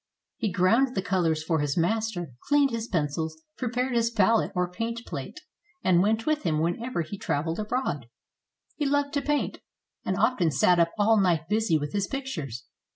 [0.37, 4.67] He ground the colors for his master, cleaned his pencils, pre pared his palette or
[4.71, 5.41] paint plate,
[5.83, 8.07] and went with him whenever he traveled abroad.
[8.77, 9.59] He loved to paint,
[10.03, 12.65] and often sat up all night busy with his pictures.